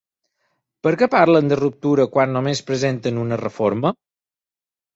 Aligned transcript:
Per 0.87 0.93
què 1.01 1.07
parlen 1.15 1.51
de 1.51 1.59
ruptura 1.59 2.07
quan 2.17 2.35
només 2.37 2.63
pretenen 2.73 3.23
una 3.27 3.41
reforma? 3.45 3.95